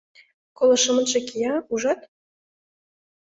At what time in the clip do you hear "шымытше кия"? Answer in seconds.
0.83-1.53